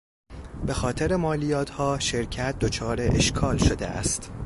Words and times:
به 0.65 0.73
خاطر 0.73 1.15
مالیاتها 1.15 1.99
شرکت 1.99 2.59
دچار 2.59 2.97
اشکال 3.01 3.57
شده 3.57 3.87
است. 3.87 4.31